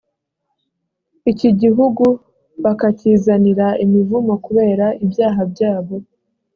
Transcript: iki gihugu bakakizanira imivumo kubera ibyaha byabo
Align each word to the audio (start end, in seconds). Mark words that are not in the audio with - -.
iki 1.31 1.49
gihugu 1.61 2.05
bakakizanira 2.63 3.67
imivumo 3.83 4.33
kubera 4.45 4.85
ibyaha 5.03 5.41
byabo 5.51 5.95